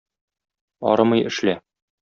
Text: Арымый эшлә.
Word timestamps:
Арымый 0.93 1.23
эшлә. 1.29 1.57